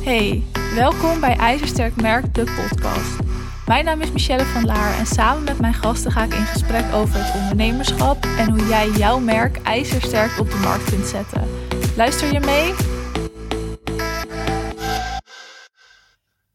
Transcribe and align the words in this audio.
Hey, 0.00 0.42
welkom 0.74 1.20
bij 1.20 1.36
IJzersterk 1.36 2.00
Merk, 2.00 2.34
de 2.34 2.44
podcast. 2.44 3.18
Mijn 3.66 3.84
naam 3.84 4.00
is 4.00 4.12
Michelle 4.12 4.44
van 4.44 4.64
Laar 4.64 4.98
en 4.98 5.06
samen 5.06 5.44
met 5.44 5.58
mijn 5.58 5.74
gasten 5.74 6.12
ga 6.12 6.24
ik 6.24 6.34
in 6.34 6.44
gesprek 6.44 6.92
over 6.92 7.24
het 7.24 7.34
ondernemerschap 7.40 8.24
en 8.38 8.50
hoe 8.50 8.66
jij 8.66 8.90
jouw 8.90 9.18
merk 9.18 9.56
ijzersterk 9.62 10.38
op 10.38 10.50
de 10.50 10.56
markt 10.56 10.90
kunt 10.90 11.06
zetten. 11.06 11.48
Luister 11.96 12.32
je 12.32 12.40
mee? 12.40 12.74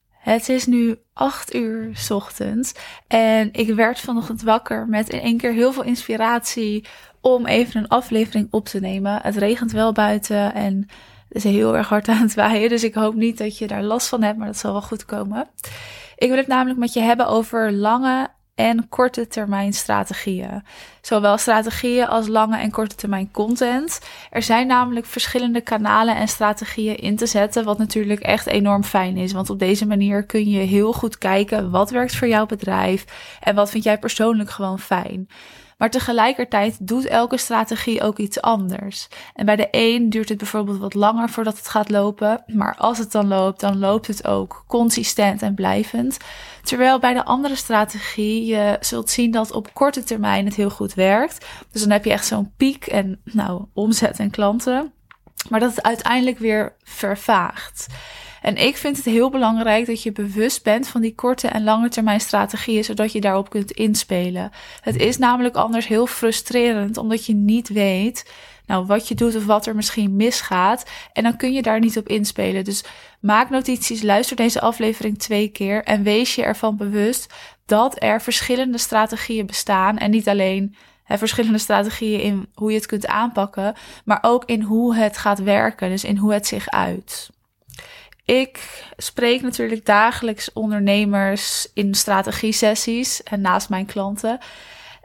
Het 0.09 0.49
is 0.49 0.65
nu 0.65 0.97
8 1.13 1.55
uur 1.55 1.89
s 1.93 2.11
ochtends 2.11 2.73
en 3.07 3.49
ik 3.53 3.75
werd 3.75 3.99
vanochtend 3.99 4.41
wakker 4.41 4.87
met 4.87 5.09
in 5.09 5.19
één 5.19 5.37
keer 5.37 5.53
heel 5.53 5.73
veel 5.73 5.83
inspiratie 5.83 6.85
om 7.21 7.45
even 7.45 7.81
een 7.81 7.87
aflevering 7.87 8.47
op 8.51 8.65
te 8.65 8.79
nemen. 8.79 9.19
Het 9.21 9.37
regent 9.37 9.71
wel 9.71 9.91
buiten 9.91 10.53
en 10.53 10.87
is 11.35 11.43
heel 11.43 11.77
erg 11.77 11.89
hard 11.89 12.07
aan 12.07 12.21
het 12.21 12.33
waaien, 12.33 12.69
dus 12.69 12.83
ik 12.83 12.93
hoop 12.93 13.15
niet 13.15 13.37
dat 13.37 13.57
je 13.57 13.67
daar 13.67 13.83
last 13.83 14.07
van 14.07 14.23
hebt, 14.23 14.37
maar 14.37 14.47
dat 14.47 14.57
zal 14.57 14.71
wel 14.71 14.81
goed 14.81 15.05
komen. 15.05 15.47
Ik 16.15 16.27
wil 16.27 16.37
het 16.37 16.47
namelijk 16.47 16.79
met 16.79 16.93
je 16.93 16.99
hebben 16.99 17.27
over 17.27 17.71
lange 17.71 18.29
en 18.55 18.89
korte 18.89 19.27
termijn 19.27 19.73
strategieën. 19.73 20.63
Zowel 21.01 21.37
strategieën 21.37 22.07
als 22.07 22.27
lange 22.27 22.57
en 22.57 22.71
korte 22.71 22.95
termijn 22.95 23.31
content. 23.31 23.99
Er 24.29 24.43
zijn 24.43 24.67
namelijk 24.67 25.05
verschillende 25.05 25.61
kanalen 25.61 26.15
en 26.15 26.27
strategieën 26.27 26.97
in 26.97 27.15
te 27.15 27.25
zetten, 27.25 27.63
wat 27.63 27.77
natuurlijk 27.77 28.19
echt 28.19 28.45
enorm 28.45 28.83
fijn 28.83 29.17
is. 29.17 29.31
Want 29.31 29.49
op 29.49 29.59
deze 29.59 29.85
manier 29.85 30.25
kun 30.25 30.49
je 30.49 30.59
heel 30.59 30.93
goed 30.93 31.17
kijken 31.17 31.71
wat 31.71 31.89
werkt 31.89 32.15
voor 32.15 32.27
jouw 32.27 32.45
bedrijf 32.45 33.05
en 33.39 33.55
wat 33.55 33.69
vind 33.69 33.83
jij 33.83 33.99
persoonlijk 33.99 34.49
gewoon 34.49 34.79
fijn. 34.79 35.27
Maar 35.77 35.89
tegelijkertijd 35.89 36.87
doet 36.87 37.05
elke 37.05 37.37
strategie 37.37 38.01
ook 38.01 38.17
iets 38.17 38.41
anders. 38.41 39.07
En 39.33 39.45
bij 39.45 39.55
de 39.55 39.67
een 39.71 40.09
duurt 40.09 40.29
het 40.29 40.37
bijvoorbeeld 40.37 40.77
wat 40.77 40.93
langer 40.93 41.29
voordat 41.29 41.57
het 41.57 41.67
gaat 41.67 41.89
lopen. 41.89 42.43
Maar 42.47 42.75
als 42.77 42.97
het 42.97 43.11
dan 43.11 43.27
loopt, 43.27 43.59
dan 43.59 43.79
loopt 43.79 44.07
het 44.07 44.27
ook 44.27 44.63
consistent 44.67 45.41
en 45.41 45.55
blijvend. 45.55 46.17
Terwijl 46.63 46.99
bij 46.99 47.13
de 47.13 47.25
andere 47.25 47.55
strategie 47.55 48.45
je 48.45 48.77
zult 48.79 49.09
zien 49.09 49.31
dat 49.31 49.51
op 49.51 49.73
korte 49.73 50.03
termijn 50.03 50.45
het 50.45 50.55
heel 50.55 50.69
goed 50.69 50.93
werkt. 50.93 51.45
Dus 51.71 51.81
dan 51.81 51.91
heb 51.91 52.05
je 52.05 52.11
echt 52.11 52.25
zo'n 52.25 52.53
piek 52.57 52.85
en 52.85 53.21
nou, 53.23 53.65
omzet 53.73 54.19
en 54.19 54.29
klanten. 54.29 54.93
Maar 55.49 55.59
dat 55.59 55.75
het 55.75 55.83
uiteindelijk 55.83 56.39
weer 56.39 56.75
vervaagt. 56.83 57.87
En 58.45 58.57
ik 58.57 58.77
vind 58.77 58.97
het 58.97 59.05
heel 59.05 59.29
belangrijk 59.29 59.85
dat 59.85 60.03
je 60.03 60.11
bewust 60.11 60.63
bent 60.63 60.87
van 60.87 61.01
die 61.01 61.15
korte 61.15 61.47
en 61.47 61.63
lange 61.63 61.89
termijn 61.89 62.19
strategieën, 62.19 62.83
zodat 62.83 63.11
je 63.11 63.21
daarop 63.21 63.49
kunt 63.49 63.71
inspelen. 63.71 64.51
Het 64.81 64.95
is 64.95 65.17
namelijk 65.17 65.55
anders 65.55 65.87
heel 65.87 66.07
frustrerend, 66.07 66.97
omdat 66.97 67.25
je 67.25 67.33
niet 67.33 67.69
weet 67.69 68.31
nou, 68.65 68.85
wat 68.85 69.07
je 69.07 69.15
doet 69.15 69.35
of 69.35 69.45
wat 69.45 69.65
er 69.65 69.75
misschien 69.75 70.15
misgaat. 70.15 70.85
En 71.13 71.23
dan 71.23 71.37
kun 71.37 71.53
je 71.53 71.61
daar 71.61 71.79
niet 71.79 71.97
op 71.97 72.07
inspelen. 72.07 72.63
Dus 72.63 72.83
maak 73.19 73.49
notities, 73.49 74.01
luister 74.01 74.35
deze 74.35 74.61
aflevering 74.61 75.19
twee 75.19 75.47
keer 75.47 75.83
en 75.83 76.03
wees 76.03 76.35
je 76.35 76.43
ervan 76.43 76.77
bewust 76.77 77.33
dat 77.65 78.03
er 78.03 78.21
verschillende 78.21 78.77
strategieën 78.77 79.45
bestaan. 79.45 79.97
En 79.97 80.11
niet 80.11 80.27
alleen 80.27 80.75
verschillende 81.07 81.57
strategieën 81.57 82.21
in 82.21 82.47
hoe 82.53 82.69
je 82.71 82.77
het 82.77 82.85
kunt 82.85 83.07
aanpakken, 83.07 83.75
maar 84.03 84.19
ook 84.21 84.45
in 84.45 84.61
hoe 84.61 84.95
het 84.95 85.17
gaat 85.17 85.39
werken. 85.39 85.89
Dus 85.89 86.03
in 86.03 86.17
hoe 86.17 86.33
het 86.33 86.47
zich 86.47 86.69
uit. 86.69 87.33
Ik 88.25 88.83
spreek 88.97 89.41
natuurlijk 89.41 89.85
dagelijks 89.85 90.53
ondernemers 90.53 91.67
in 91.73 91.93
strategie-sessies 91.93 93.23
en 93.23 93.41
naast 93.41 93.69
mijn 93.69 93.85
klanten. 93.85 94.39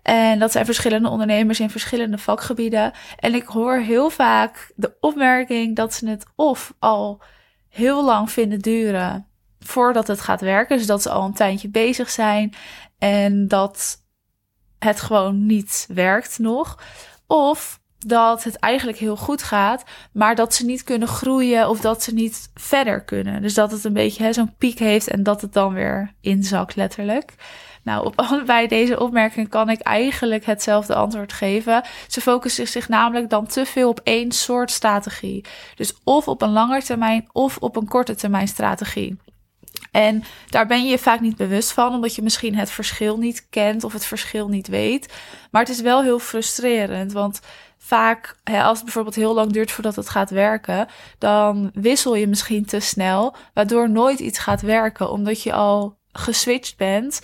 En 0.03 0.39
dat 0.39 0.53
zijn 0.53 0.65
verschillende 0.65 1.09
ondernemers 1.09 1.61
in 1.61 1.71
verschillende 1.71 2.19
vakgebieden. 2.19 2.93
En 3.19 3.35
ik 3.35 3.47
hoor 3.47 3.77
heel 3.77 4.11
vaak 4.11 4.73
de 4.77 4.97
opmerking 5.01 5.77
dat 5.77 5.95
ze 5.95 6.09
het 6.09 6.25
of 6.35 6.75
al 6.79 7.23
heel 7.69 8.05
lang 8.05 8.31
vinden 8.31 8.59
duren 8.59 9.27
voordat 9.59 10.07
het 10.07 10.21
gaat 10.21 10.41
werken. 10.41 10.77
Dus 10.77 10.87
dat 10.87 11.03
ze 11.03 11.11
al 11.11 11.25
een 11.25 11.35
tijdje 11.35 11.69
bezig 11.69 12.11
zijn 12.11 12.55
en 12.99 13.49
dat 13.49 14.05
het 14.79 15.01
gewoon 15.01 15.47
niet 15.47 15.87
werkt 15.89 16.39
nog. 16.39 16.83
Of 17.27 17.81
dat 18.07 18.45
het 18.45 18.57
eigenlijk 18.57 18.99
heel 18.99 19.17
goed 19.17 19.43
gaat, 19.43 19.85
maar 20.13 20.35
dat 20.35 20.55
ze 20.55 20.65
niet 20.65 20.85
kunnen 20.85 21.09
groeien 21.09 21.69
of 21.69 21.81
dat 21.81 22.03
ze 22.03 22.15
niet 22.15 22.51
verder 22.55 23.01
kunnen. 23.03 23.43
Dus 23.43 23.55
dat 23.55 23.71
het 23.71 23.85
een 23.85 23.93
beetje 23.93 24.33
zo'n 24.33 24.55
piek 24.59 24.79
heeft 24.79 25.09
en 25.09 25.23
dat 25.23 25.41
het 25.41 25.53
dan 25.53 25.73
weer 25.73 26.15
inzakt, 26.21 26.77
letterlijk. 26.77 27.35
Nou, 27.83 28.07
op 28.07 28.69
deze 28.69 29.01
opmerkingen 29.01 29.49
kan 29.49 29.71
ik 29.71 29.81
eigenlijk 29.81 30.45
hetzelfde 30.45 30.95
antwoord 30.95 31.33
geven. 31.33 31.83
Ze 32.09 32.21
focussen 32.21 32.69
zich 32.69 32.89
namelijk 32.89 33.31
dan 33.31 33.47
te 33.47 33.65
veel 33.65 33.89
op 33.89 34.01
één 34.05 34.33
soort 34.33 34.71
strategie. 34.71 35.45
Dus 35.75 35.95
of 36.05 36.29
op 36.29 36.43
een 36.43 36.53
lange 36.53 36.83
termijn 36.83 37.29
of 37.33 37.57
op 37.57 37.77
een 37.77 37.89
korte 37.89 38.15
termijn 38.15 38.49
strategie. 38.49 39.17
En 39.91 40.23
daar 40.47 40.67
ben 40.67 40.85
je 40.85 40.91
je 40.91 40.99
vaak 40.99 41.21
niet 41.21 41.37
bewust 41.37 41.73
van, 41.73 41.95
omdat 41.95 42.15
je 42.15 42.23
misschien 42.23 42.55
het 42.55 42.71
verschil 42.71 43.19
niet 43.19 43.47
kent 43.51 43.85
of 43.85 43.93
het 43.93 44.05
verschil 44.05 44.49
niet 44.49 44.69
weet. 44.69 45.13
Maar 45.51 45.63
het 45.63 45.71
is 45.71 45.81
wel 45.81 46.03
heel 46.03 46.19
frustrerend, 46.19 47.13
want 47.13 47.41
vaak, 47.83 48.37
hè, 48.45 48.63
als 48.63 48.77
het 48.77 48.85
bijvoorbeeld 48.85 49.15
heel 49.15 49.35
lang 49.35 49.53
duurt 49.53 49.71
voordat 49.71 49.97
het 49.97 50.09
gaat 50.09 50.31
werken, 50.31 50.89
dan 51.19 51.71
wissel 51.75 52.15
je 52.15 52.27
misschien 52.27 52.65
te 52.65 52.81
snel, 52.81 53.35
waardoor 53.55 53.91
nooit 53.91 54.19
iets 54.19 54.39
gaat 54.39 54.61
werken, 54.61 55.11
omdat 55.11 55.43
je 55.43 55.53
al 55.53 55.99
geswitcht 56.13 56.77
bent 56.77 57.21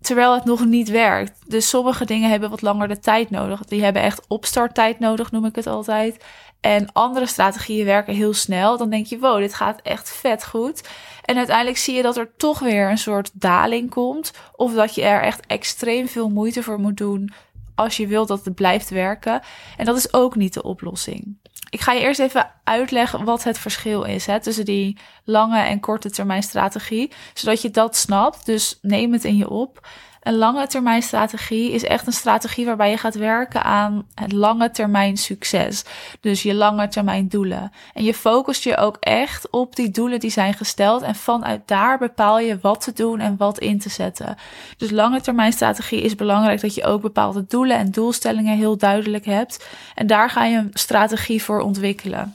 terwijl 0.00 0.34
het 0.34 0.44
nog 0.44 0.64
niet 0.64 0.88
werkt. 0.88 1.38
Dus 1.46 1.68
sommige 1.68 2.04
dingen 2.04 2.30
hebben 2.30 2.50
wat 2.50 2.62
langer 2.62 2.88
de 2.88 2.98
tijd 2.98 3.30
nodig. 3.30 3.64
Die 3.64 3.82
hebben 3.82 4.02
echt 4.02 4.24
opstarttijd 4.28 4.98
nodig, 4.98 5.30
noem 5.30 5.44
ik 5.44 5.54
het 5.54 5.66
altijd. 5.66 6.24
En 6.60 6.92
andere 6.92 7.26
strategieën 7.26 7.84
werken 7.84 8.14
heel 8.14 8.34
snel. 8.34 8.78
Dan 8.78 8.90
denk 8.90 9.06
je, 9.06 9.18
wow, 9.18 9.38
dit 9.38 9.54
gaat 9.54 9.80
echt 9.82 10.10
vet 10.10 10.44
goed. 10.46 10.88
En 11.24 11.36
uiteindelijk 11.36 11.78
zie 11.78 11.94
je 11.94 12.02
dat 12.02 12.16
er 12.16 12.30
toch 12.36 12.58
weer 12.58 12.90
een 12.90 12.98
soort 12.98 13.30
daling 13.32 13.90
komt. 13.90 14.32
Of 14.52 14.72
dat 14.72 14.94
je 14.94 15.02
er 15.02 15.22
echt 15.22 15.46
extreem 15.46 16.08
veel 16.08 16.28
moeite 16.28 16.62
voor 16.62 16.80
moet 16.80 16.96
doen 16.96 17.32
als 17.74 17.96
je 17.96 18.06
wilt 18.06 18.28
dat 18.28 18.44
het 18.44 18.54
blijft 18.54 18.90
werken. 18.90 19.42
En 19.76 19.84
dat 19.84 19.96
is 19.96 20.12
ook 20.12 20.36
niet 20.36 20.54
de 20.54 20.62
oplossing. 20.62 21.40
Ik 21.70 21.80
ga 21.80 21.92
je 21.92 22.00
eerst 22.00 22.20
even 22.20 22.50
uitleggen 22.64 23.24
wat 23.24 23.44
het 23.44 23.58
verschil 23.58 24.02
is 24.02 24.26
hè, 24.26 24.40
tussen 24.40 24.64
die 24.64 24.98
lange 25.24 25.60
en 25.60 25.80
korte 25.80 26.10
termijn 26.10 26.42
strategie, 26.42 27.12
zodat 27.34 27.62
je 27.62 27.70
dat 27.70 27.96
snapt. 27.96 28.46
Dus 28.46 28.78
neem 28.82 29.12
het 29.12 29.24
in 29.24 29.36
je 29.36 29.48
op. 29.48 29.88
Een 30.22 30.36
lange 30.36 30.66
termijn 30.66 31.02
strategie 31.02 31.72
is 31.72 31.84
echt 31.84 32.06
een 32.06 32.12
strategie 32.12 32.66
waarbij 32.66 32.90
je 32.90 32.96
gaat 32.96 33.14
werken 33.14 33.62
aan 33.62 34.06
het 34.14 34.32
lange 34.32 34.70
termijn 34.70 35.16
succes. 35.16 35.84
Dus 36.20 36.42
je 36.42 36.54
lange 36.54 36.88
termijn 36.88 37.28
doelen. 37.28 37.72
En 37.94 38.04
je 38.04 38.14
focust 38.14 38.62
je 38.62 38.76
ook 38.76 38.96
echt 39.00 39.50
op 39.50 39.76
die 39.76 39.90
doelen 39.90 40.20
die 40.20 40.30
zijn 40.30 40.54
gesteld. 40.54 41.02
En 41.02 41.14
vanuit 41.14 41.60
daar 41.66 41.98
bepaal 41.98 42.38
je 42.38 42.58
wat 42.60 42.80
te 42.80 42.92
doen 42.92 43.20
en 43.20 43.36
wat 43.36 43.58
in 43.58 43.78
te 43.78 43.88
zetten. 43.88 44.36
Dus 44.76 44.90
lange 44.90 45.20
termijn 45.20 45.52
strategie 45.52 46.02
is 46.02 46.14
belangrijk 46.14 46.60
dat 46.60 46.74
je 46.74 46.84
ook 46.84 47.02
bepaalde 47.02 47.44
doelen 47.48 47.76
en 47.76 47.90
doelstellingen 47.90 48.56
heel 48.56 48.76
duidelijk 48.76 49.24
hebt. 49.24 49.66
En 49.94 50.06
daar 50.06 50.30
ga 50.30 50.44
je 50.44 50.58
een 50.58 50.70
strategie 50.72 51.42
voor 51.42 51.60
ontwikkelen. 51.60 52.34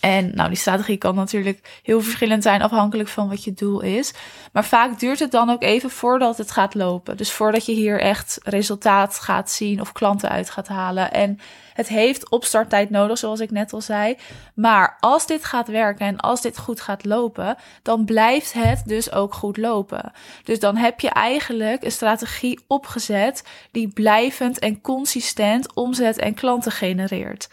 En 0.00 0.34
nou, 0.34 0.48
die 0.48 0.58
strategie 0.58 0.96
kan 0.96 1.14
natuurlijk 1.14 1.80
heel 1.82 2.00
verschillend 2.00 2.42
zijn 2.42 2.62
afhankelijk 2.62 3.08
van 3.08 3.28
wat 3.28 3.44
je 3.44 3.54
doel 3.54 3.80
is. 3.80 4.14
Maar 4.52 4.64
vaak 4.64 4.98
duurt 4.98 5.18
het 5.18 5.30
dan 5.30 5.50
ook 5.50 5.62
even 5.62 5.90
voordat 5.90 6.38
het 6.38 6.50
gaat 6.50 6.74
lopen. 6.74 7.16
Dus 7.16 7.32
voordat 7.32 7.66
je 7.66 7.72
hier 7.72 8.00
echt 8.00 8.38
resultaat 8.42 9.18
gaat 9.18 9.50
zien 9.50 9.80
of 9.80 9.92
klanten 9.92 10.28
uit 10.28 10.50
gaat 10.50 10.68
halen. 10.68 11.12
En 11.12 11.38
het 11.72 11.88
heeft 11.88 12.30
opstarttijd 12.30 12.90
nodig, 12.90 13.18
zoals 13.18 13.40
ik 13.40 13.50
net 13.50 13.72
al 13.72 13.80
zei. 13.80 14.16
Maar 14.54 14.96
als 15.00 15.26
dit 15.26 15.44
gaat 15.44 15.68
werken 15.68 16.06
en 16.06 16.16
als 16.16 16.40
dit 16.40 16.58
goed 16.58 16.80
gaat 16.80 17.04
lopen, 17.04 17.56
dan 17.82 18.04
blijft 18.04 18.52
het 18.52 18.82
dus 18.84 19.12
ook 19.12 19.34
goed 19.34 19.56
lopen. 19.56 20.12
Dus 20.44 20.60
dan 20.60 20.76
heb 20.76 21.00
je 21.00 21.10
eigenlijk 21.10 21.84
een 21.84 21.92
strategie 21.92 22.60
opgezet 22.66 23.44
die 23.70 23.88
blijvend 23.88 24.58
en 24.58 24.80
consistent 24.80 25.74
omzet 25.74 26.18
en 26.18 26.34
klanten 26.34 26.72
genereert. 26.72 27.48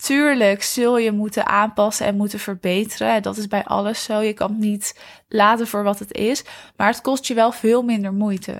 Tuurlijk 0.00 0.62
zul 0.62 0.98
je 0.98 1.12
moeten 1.12 1.46
aanpassen 1.46 2.06
en 2.06 2.16
moeten 2.16 2.38
verbeteren. 2.38 3.22
Dat 3.22 3.36
is 3.36 3.46
bij 3.46 3.64
alles 3.64 4.02
zo. 4.02 4.20
Je 4.20 4.32
kan 4.32 4.50
het 4.50 4.58
niet 4.58 5.00
laten 5.28 5.66
voor 5.66 5.82
wat 5.82 5.98
het 5.98 6.12
is. 6.12 6.44
Maar 6.76 6.88
het 6.88 7.00
kost 7.00 7.26
je 7.26 7.34
wel 7.34 7.52
veel 7.52 7.82
minder 7.82 8.12
moeite. 8.12 8.58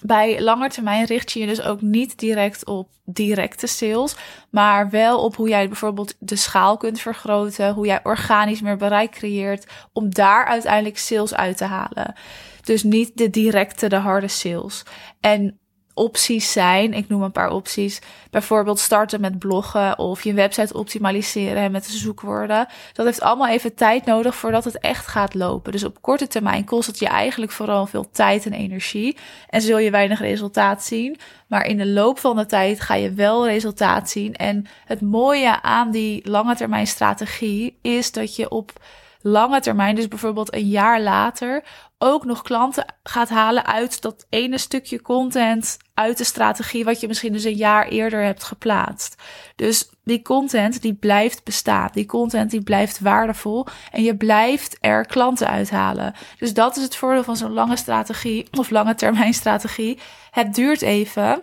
Bij 0.00 0.42
lange 0.42 0.68
termijn 0.68 1.04
richt 1.04 1.32
je 1.32 1.40
je 1.40 1.46
dus 1.46 1.62
ook 1.62 1.80
niet 1.80 2.18
direct 2.18 2.66
op 2.66 2.88
directe 3.04 3.66
sales, 3.66 4.16
maar 4.50 4.90
wel 4.90 5.24
op 5.24 5.36
hoe 5.36 5.48
jij 5.48 5.68
bijvoorbeeld 5.68 6.14
de 6.18 6.36
schaal 6.36 6.76
kunt 6.76 7.00
vergroten, 7.00 7.74
hoe 7.74 7.86
jij 7.86 8.00
organisch 8.02 8.60
meer 8.60 8.76
bereik 8.76 9.10
creëert 9.10 9.66
om 9.92 10.14
daar 10.14 10.44
uiteindelijk 10.44 10.98
sales 10.98 11.34
uit 11.34 11.56
te 11.56 11.64
halen. 11.64 12.14
Dus 12.62 12.82
niet 12.82 13.16
de 13.16 13.30
directe, 13.30 13.88
de 13.88 13.96
harde 13.96 14.28
sales. 14.28 14.82
En 15.20 15.58
opties 15.94 16.52
zijn. 16.52 16.92
Ik 16.92 17.08
noem 17.08 17.22
een 17.22 17.32
paar 17.32 17.50
opties. 17.50 18.00
Bijvoorbeeld 18.30 18.78
starten 18.78 19.20
met 19.20 19.38
bloggen 19.38 19.98
of 19.98 20.24
je 20.24 20.34
website 20.34 20.74
optimaliseren 20.74 21.72
met 21.72 21.86
de 21.86 21.96
zoekwoorden. 21.96 22.66
Dat 22.92 23.06
heeft 23.06 23.20
allemaal 23.20 23.48
even 23.48 23.74
tijd 23.74 24.04
nodig 24.04 24.34
voordat 24.34 24.64
het 24.64 24.78
echt 24.78 25.06
gaat 25.06 25.34
lopen. 25.34 25.72
Dus 25.72 25.84
op 25.84 26.02
korte 26.02 26.26
termijn 26.26 26.64
kost 26.64 26.86
het 26.86 26.98
je 26.98 27.06
eigenlijk 27.06 27.52
vooral 27.52 27.86
veel 27.86 28.10
tijd 28.10 28.46
en 28.46 28.52
energie 28.52 29.16
en 29.48 29.60
zul 29.60 29.78
je 29.78 29.90
weinig 29.90 30.20
resultaat 30.20 30.84
zien. 30.84 31.18
Maar 31.46 31.66
in 31.66 31.76
de 31.76 31.86
loop 31.86 32.18
van 32.18 32.36
de 32.36 32.46
tijd 32.46 32.80
ga 32.80 32.94
je 32.94 33.12
wel 33.12 33.46
resultaat 33.46 34.10
zien. 34.10 34.34
En 34.34 34.66
het 34.84 35.00
mooie 35.00 35.62
aan 35.62 35.90
die 35.90 36.30
lange 36.30 36.56
termijn 36.56 36.86
strategie 36.86 37.78
is 37.82 38.12
dat 38.12 38.36
je 38.36 38.48
op 38.50 38.72
lange 39.20 39.60
termijn, 39.60 39.94
dus 39.94 40.08
bijvoorbeeld 40.08 40.54
een 40.54 40.68
jaar 40.68 41.00
later, 41.00 41.64
ook 42.04 42.24
nog 42.24 42.42
klanten 42.42 42.84
gaat 43.02 43.28
halen 43.28 43.66
uit 43.66 44.02
dat 44.02 44.26
ene 44.28 44.58
stukje 44.58 45.02
content 45.02 45.76
uit 45.94 46.18
de 46.18 46.24
strategie 46.24 46.84
wat 46.84 47.00
je 47.00 47.06
misschien 47.06 47.32
dus 47.32 47.44
een 47.44 47.54
jaar 47.54 47.88
eerder 47.88 48.22
hebt 48.22 48.44
geplaatst. 48.44 49.22
Dus 49.56 49.90
die 50.02 50.22
content 50.22 50.82
die 50.82 50.94
blijft 50.94 51.44
bestaan. 51.44 51.88
Die 51.92 52.06
content 52.06 52.50
die 52.50 52.62
blijft 52.62 53.00
waardevol 53.00 53.66
en 53.92 54.02
je 54.02 54.16
blijft 54.16 54.76
er 54.80 55.06
klanten 55.06 55.48
uithalen. 55.48 56.14
Dus 56.38 56.54
dat 56.54 56.76
is 56.76 56.82
het 56.82 56.96
voordeel 56.96 57.24
van 57.24 57.36
zo'n 57.36 57.52
lange 57.52 57.76
strategie 57.76 58.48
of 58.58 58.70
lange 58.70 58.94
termijn 58.94 59.34
strategie. 59.34 59.98
Het 60.30 60.54
duurt 60.54 60.82
even, 60.82 61.42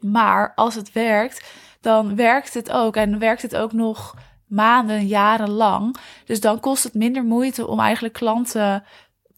maar 0.00 0.52
als 0.54 0.74
het 0.74 0.92
werkt, 0.92 1.44
dan 1.80 2.16
werkt 2.16 2.54
het 2.54 2.70
ook 2.70 2.96
en 2.96 3.18
werkt 3.18 3.42
het 3.42 3.56
ook 3.56 3.72
nog 3.72 4.14
maanden, 4.46 5.06
jaren 5.06 5.50
lang. 5.50 5.96
Dus 6.24 6.40
dan 6.40 6.60
kost 6.60 6.84
het 6.84 6.94
minder 6.94 7.24
moeite 7.24 7.66
om 7.66 7.80
eigenlijk 7.80 8.14
klanten 8.14 8.84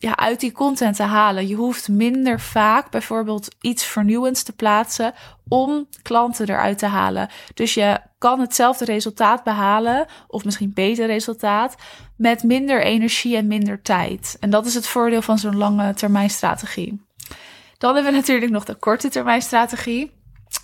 ja, 0.01 0.17
uit 0.17 0.41
die 0.41 0.53
content 0.53 0.97
te 0.97 1.03
halen. 1.03 1.47
Je 1.47 1.55
hoeft 1.55 1.89
minder 1.89 2.41
vaak 2.41 2.91
bijvoorbeeld 2.91 3.49
iets 3.61 3.85
vernieuwends 3.85 4.43
te 4.43 4.53
plaatsen 4.53 5.15
om 5.49 5.89
klanten 6.03 6.49
eruit 6.49 6.79
te 6.79 6.87
halen. 6.87 7.29
Dus 7.55 7.75
je 7.75 8.01
kan 8.19 8.41
hetzelfde 8.41 8.85
resultaat 8.85 9.45
behalen, 9.45 10.07
of 10.27 10.45
misschien 10.45 10.73
beter 10.75 11.07
resultaat, 11.07 11.75
met 12.17 12.43
minder 12.43 12.83
energie 12.83 13.37
en 13.37 13.47
minder 13.47 13.83
tijd. 13.83 14.37
En 14.41 14.51
dat 14.51 14.67
is 14.67 14.75
het 14.75 14.87
voordeel 14.87 15.23
van 15.23 15.39
zo'n 15.39 15.57
lange 15.57 15.95
termijn 15.95 16.31
strategie. 16.31 17.01
Dan 17.79 17.95
hebben 17.95 18.13
we 18.13 18.19
natuurlijk 18.19 18.53
nog 18.53 18.65
de 18.65 18.75
korte 18.75 19.09
termijn 19.09 19.43
strategie. 19.43 20.13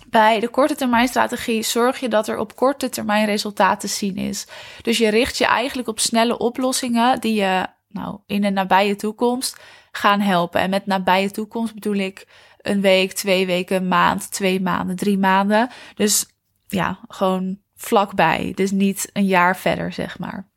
Bij 0.07 0.39
de 0.39 0.47
korte 0.47 0.75
termijn 0.75 1.07
strategie 1.07 1.63
zorg 1.63 1.99
je 1.99 2.07
dat 2.07 2.27
er 2.27 2.37
op 2.37 2.55
korte 2.55 2.89
termijn 2.89 3.25
resultaat 3.25 3.79
te 3.79 3.87
zien 3.87 4.15
is. 4.15 4.47
Dus 4.81 4.97
je 4.97 5.09
richt 5.09 5.37
je 5.37 5.45
eigenlijk 5.45 5.87
op 5.87 5.99
snelle 5.99 6.37
oplossingen 6.37 7.21
die 7.21 7.33
je 7.33 7.67
nou, 7.87 8.19
in 8.25 8.41
de 8.41 8.49
nabije 8.49 8.95
toekomst 8.95 9.61
gaan 9.91 10.19
helpen. 10.19 10.61
En 10.61 10.69
met 10.69 10.85
nabije 10.85 11.31
toekomst 11.31 11.73
bedoel 11.73 11.95
ik 11.95 12.27
een 12.57 12.81
week, 12.81 13.13
twee 13.13 13.45
weken, 13.45 13.75
een 13.75 13.87
maand, 13.87 14.31
twee 14.31 14.61
maanden, 14.61 14.95
drie 14.95 15.17
maanden. 15.17 15.69
Dus 15.95 16.25
ja, 16.67 16.99
gewoon 17.07 17.59
vlakbij. 17.75 18.51
Dus 18.55 18.71
niet 18.71 19.09
een 19.13 19.25
jaar 19.25 19.57
verder, 19.57 19.93
zeg 19.93 20.19
maar. 20.19 20.49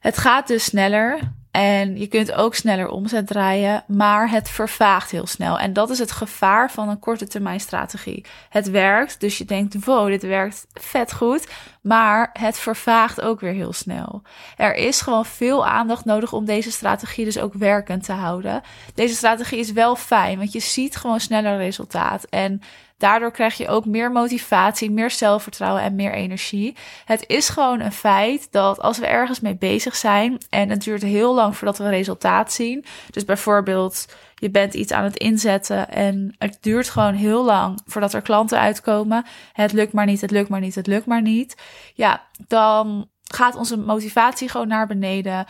Het 0.00 0.18
gaat 0.18 0.46
dus 0.46 0.64
sneller. 0.64 1.18
En 1.50 1.98
je 1.98 2.06
kunt 2.06 2.32
ook 2.32 2.54
sneller 2.54 2.88
omzet 2.88 3.26
draaien, 3.26 3.84
maar 3.86 4.30
het 4.30 4.50
vervaagt 4.50 5.10
heel 5.10 5.26
snel. 5.26 5.58
En 5.58 5.72
dat 5.72 5.90
is 5.90 5.98
het 5.98 6.12
gevaar 6.12 6.70
van 6.70 6.88
een 6.88 6.98
korte 6.98 7.26
termijn 7.26 7.60
strategie. 7.60 8.24
Het 8.48 8.70
werkt, 8.70 9.20
dus 9.20 9.38
je 9.38 9.44
denkt, 9.44 9.84
wow, 9.84 10.06
dit 10.08 10.22
werkt 10.22 10.66
vet 10.72 11.12
goed, 11.12 11.48
maar 11.82 12.30
het 12.32 12.58
vervaagt 12.58 13.20
ook 13.20 13.40
weer 13.40 13.52
heel 13.52 13.72
snel. 13.72 14.22
Er 14.56 14.74
is 14.74 15.00
gewoon 15.00 15.24
veel 15.24 15.66
aandacht 15.66 16.04
nodig 16.04 16.32
om 16.32 16.44
deze 16.44 16.70
strategie 16.70 17.24
dus 17.24 17.38
ook 17.38 17.54
werkend 17.54 18.04
te 18.04 18.12
houden. 18.12 18.62
Deze 18.94 19.14
strategie 19.14 19.58
is 19.58 19.72
wel 19.72 19.96
fijn, 19.96 20.38
want 20.38 20.52
je 20.52 20.60
ziet 20.60 20.96
gewoon 20.96 21.20
sneller 21.20 21.56
resultaat. 21.56 22.24
En 22.24 22.60
Daardoor 22.98 23.30
krijg 23.30 23.56
je 23.56 23.68
ook 23.68 23.84
meer 23.84 24.12
motivatie, 24.12 24.90
meer 24.90 25.10
zelfvertrouwen 25.10 25.82
en 25.82 25.94
meer 25.94 26.12
energie. 26.12 26.76
Het 27.04 27.24
is 27.26 27.48
gewoon 27.48 27.80
een 27.80 27.92
feit 27.92 28.48
dat 28.50 28.80
als 28.80 28.98
we 28.98 29.06
ergens 29.06 29.40
mee 29.40 29.56
bezig 29.56 29.96
zijn 29.96 30.38
en 30.50 30.70
het 30.70 30.82
duurt 30.82 31.02
heel 31.02 31.34
lang 31.34 31.56
voordat 31.56 31.78
we 31.78 31.84
een 31.84 31.90
resultaat 31.90 32.52
zien. 32.52 32.84
Dus 33.10 33.24
bijvoorbeeld 33.24 34.06
je 34.34 34.50
bent 34.50 34.74
iets 34.74 34.92
aan 34.92 35.04
het 35.04 35.16
inzetten 35.16 35.90
en 35.90 36.34
het 36.38 36.58
duurt 36.60 36.88
gewoon 36.88 37.14
heel 37.14 37.44
lang 37.44 37.80
voordat 37.86 38.14
er 38.14 38.22
klanten 38.22 38.58
uitkomen. 38.58 39.24
Het 39.52 39.72
lukt 39.72 39.92
maar 39.92 40.06
niet, 40.06 40.20
het 40.20 40.30
lukt 40.30 40.48
maar 40.48 40.60
niet, 40.60 40.74
het 40.74 40.86
lukt 40.86 41.06
maar 41.06 41.22
niet. 41.22 41.56
Ja, 41.94 42.22
dan 42.46 43.08
gaat 43.24 43.56
onze 43.56 43.76
motivatie 43.78 44.48
gewoon 44.48 44.68
naar 44.68 44.86
beneden. 44.86 45.46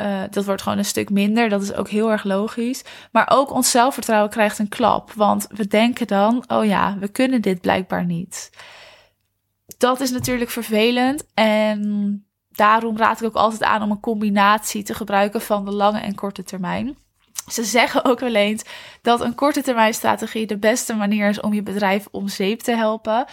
Uh, 0.00 0.22
dat 0.30 0.44
wordt 0.44 0.62
gewoon 0.62 0.78
een 0.78 0.84
stuk 0.84 1.10
minder. 1.10 1.48
Dat 1.48 1.62
is 1.62 1.74
ook 1.74 1.88
heel 1.88 2.10
erg 2.10 2.24
logisch. 2.24 2.84
Maar 3.12 3.30
ook 3.32 3.52
ons 3.52 3.70
zelfvertrouwen 3.70 4.30
krijgt 4.30 4.58
een 4.58 4.68
klap. 4.68 5.12
Want 5.12 5.46
we 5.50 5.66
denken 5.66 6.06
dan: 6.06 6.44
oh 6.48 6.64
ja, 6.64 6.96
we 6.98 7.08
kunnen 7.08 7.42
dit 7.42 7.60
blijkbaar 7.60 8.04
niet. 8.04 8.50
Dat 9.78 10.00
is 10.00 10.10
natuurlijk 10.10 10.50
vervelend. 10.50 11.26
En 11.34 12.24
daarom 12.50 12.96
raad 12.96 13.20
ik 13.20 13.26
ook 13.26 13.34
altijd 13.34 13.62
aan 13.62 13.82
om 13.82 13.90
een 13.90 14.00
combinatie 14.00 14.82
te 14.82 14.94
gebruiken 14.94 15.40
van 15.40 15.64
de 15.64 15.72
lange 15.72 16.00
en 16.00 16.14
korte 16.14 16.42
termijn. 16.42 16.96
Ze 17.50 17.64
zeggen 17.64 18.04
ook 18.04 18.20
wel 18.20 18.34
eens 18.34 18.64
dat 19.02 19.20
een 19.20 19.34
korte 19.34 19.62
termijn 19.62 19.94
strategie 19.94 20.46
de 20.46 20.58
beste 20.58 20.94
manier 20.94 21.28
is 21.28 21.40
om 21.40 21.54
je 21.54 21.62
bedrijf 21.62 22.08
om 22.10 22.28
zeep 22.28 22.60
te 22.60 22.72
helpen. 22.72 23.24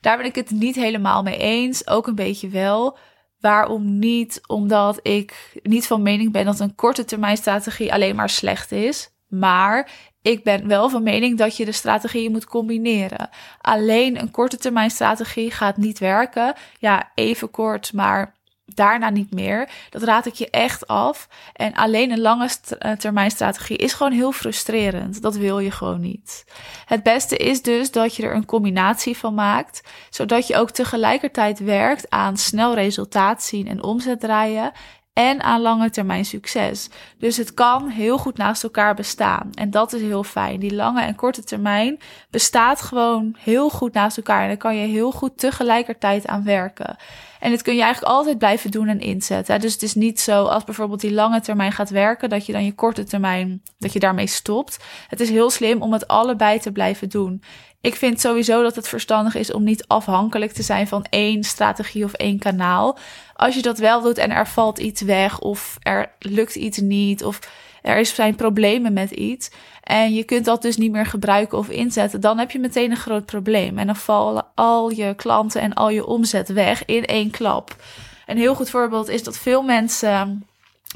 Daar 0.00 0.16
ben 0.16 0.26
ik 0.26 0.34
het 0.34 0.50
niet 0.50 0.74
helemaal 0.74 1.22
mee 1.22 1.36
eens. 1.36 1.86
Ook 1.86 2.06
een 2.06 2.14
beetje 2.14 2.48
wel. 2.48 2.98
Waarom 3.40 3.98
niet? 3.98 4.40
Omdat 4.46 5.00
ik 5.02 5.60
niet 5.62 5.86
van 5.86 6.02
mening 6.02 6.32
ben 6.32 6.44
dat 6.44 6.60
een 6.60 6.74
korte 6.74 7.04
termijn 7.04 7.36
strategie 7.36 7.92
alleen 7.92 8.16
maar 8.16 8.30
slecht 8.30 8.72
is. 8.72 9.10
Maar 9.28 9.90
ik 10.22 10.44
ben 10.44 10.68
wel 10.68 10.88
van 10.88 11.02
mening 11.02 11.38
dat 11.38 11.56
je 11.56 11.64
de 11.64 11.72
strategieën 11.72 12.32
moet 12.32 12.44
combineren. 12.44 13.28
Alleen 13.60 14.20
een 14.20 14.30
korte 14.30 14.56
termijn 14.56 14.90
strategie 14.90 15.50
gaat 15.50 15.76
niet 15.76 15.98
werken. 15.98 16.54
Ja, 16.78 17.10
even 17.14 17.50
kort, 17.50 17.92
maar 17.92 18.34
daarna 18.74 19.10
niet 19.10 19.32
meer. 19.32 19.68
Dat 19.90 20.02
raad 20.02 20.26
ik 20.26 20.34
je 20.34 20.50
echt 20.50 20.86
af. 20.86 21.28
En 21.52 21.74
alleen 21.74 22.10
een 22.10 22.20
lange 22.20 22.48
eh, 22.78 22.92
termijn 22.92 23.30
strategie 23.30 23.76
is 23.76 23.92
gewoon 23.92 24.12
heel 24.12 24.32
frustrerend. 24.32 25.22
Dat 25.22 25.36
wil 25.36 25.58
je 25.58 25.70
gewoon 25.70 26.00
niet. 26.00 26.44
Het 26.84 27.02
beste 27.02 27.36
is 27.36 27.62
dus 27.62 27.90
dat 27.90 28.16
je 28.16 28.22
er 28.22 28.34
een 28.34 28.44
combinatie 28.44 29.16
van 29.16 29.34
maakt, 29.34 29.82
zodat 30.10 30.46
je 30.46 30.56
ook 30.56 30.70
tegelijkertijd 30.70 31.58
werkt 31.58 32.10
aan 32.10 32.36
snel 32.36 32.74
resultaat 32.74 33.42
zien 33.42 33.68
en 33.68 33.82
omzet 33.82 34.20
draaien 34.20 34.72
en 35.20 35.42
aan 35.42 35.60
lange 35.60 35.90
termijn 35.90 36.24
succes. 36.24 36.88
Dus 37.18 37.36
het 37.36 37.54
kan 37.54 37.88
heel 37.88 38.18
goed 38.18 38.36
naast 38.36 38.62
elkaar 38.62 38.94
bestaan. 38.94 39.50
En 39.54 39.70
dat 39.70 39.92
is 39.92 40.00
heel 40.00 40.24
fijn. 40.24 40.60
Die 40.60 40.74
lange 40.74 41.02
en 41.02 41.14
korte 41.14 41.44
termijn 41.44 41.98
bestaat 42.30 42.82
gewoon 42.82 43.36
heel 43.38 43.70
goed 43.70 43.92
naast 43.92 44.16
elkaar. 44.16 44.42
En 44.42 44.48
daar 44.48 44.56
kan 44.56 44.76
je 44.76 44.86
heel 44.86 45.12
goed 45.12 45.38
tegelijkertijd 45.38 46.26
aan 46.26 46.44
werken. 46.44 46.96
En 47.40 47.50
dit 47.50 47.62
kun 47.62 47.74
je 47.74 47.82
eigenlijk 47.82 48.12
altijd 48.12 48.38
blijven 48.38 48.70
doen 48.70 48.88
en 48.88 49.00
inzetten. 49.00 49.60
Dus 49.60 49.72
het 49.72 49.82
is 49.82 49.94
niet 49.94 50.20
zo 50.20 50.44
als 50.44 50.64
bijvoorbeeld 50.64 51.00
die 51.00 51.12
lange 51.12 51.40
termijn 51.40 51.72
gaat 51.72 51.90
werken, 51.90 52.28
dat 52.28 52.46
je 52.46 52.52
dan 52.52 52.64
je 52.64 52.74
korte 52.74 53.04
termijn, 53.04 53.62
dat 53.78 53.92
je 53.92 53.98
daarmee 53.98 54.26
stopt. 54.26 54.78
Het 55.08 55.20
is 55.20 55.30
heel 55.30 55.50
slim 55.50 55.82
om 55.82 55.92
het 55.92 56.08
allebei 56.08 56.58
te 56.58 56.72
blijven 56.72 57.08
doen. 57.08 57.42
Ik 57.80 57.94
vind 57.94 58.20
sowieso 58.20 58.62
dat 58.62 58.76
het 58.76 58.88
verstandig 58.88 59.34
is 59.34 59.52
om 59.52 59.64
niet 59.64 59.86
afhankelijk 59.86 60.52
te 60.52 60.62
zijn 60.62 60.88
van 60.88 61.06
één 61.10 61.44
strategie 61.44 62.04
of 62.04 62.12
één 62.12 62.38
kanaal. 62.38 62.98
Als 63.34 63.54
je 63.54 63.62
dat 63.62 63.78
wel 63.78 64.02
doet 64.02 64.18
en 64.18 64.30
er 64.30 64.46
valt 64.46 64.78
iets 64.78 65.00
weg 65.00 65.38
of 65.38 65.76
er 65.82 66.12
lukt 66.18 66.54
iets 66.54 66.78
niet 66.78 67.24
of 67.24 67.38
er 67.82 68.06
zijn 68.06 68.34
problemen 68.34 68.92
met 68.92 69.10
iets 69.10 69.50
en 69.82 70.14
je 70.14 70.24
kunt 70.24 70.44
dat 70.44 70.62
dus 70.62 70.76
niet 70.76 70.92
meer 70.92 71.06
gebruiken 71.06 71.58
of 71.58 71.68
inzetten, 71.68 72.20
dan 72.20 72.38
heb 72.38 72.50
je 72.50 72.58
meteen 72.58 72.90
een 72.90 72.96
groot 72.96 73.26
probleem. 73.26 73.78
En 73.78 73.86
dan 73.86 73.96
vallen 73.96 74.46
al 74.54 74.90
je 74.90 75.14
klanten 75.14 75.60
en 75.60 75.74
al 75.74 75.90
je 75.90 76.06
omzet 76.06 76.48
weg 76.48 76.84
in 76.84 77.04
één 77.04 77.30
klap. 77.30 77.76
Een 78.26 78.36
heel 78.36 78.54
goed 78.54 78.70
voorbeeld 78.70 79.08
is 79.08 79.22
dat 79.22 79.38
veel 79.38 79.62
mensen, 79.62 80.46